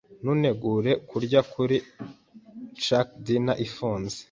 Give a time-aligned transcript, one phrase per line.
[0.23, 1.75] Ntutegure kurya kuri
[2.83, 3.57] Chuck's Diner.
[3.65, 4.17] Ifunze.